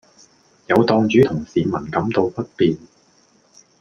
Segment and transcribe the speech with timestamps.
[0.65, 2.75] 有檔主同市民感到不便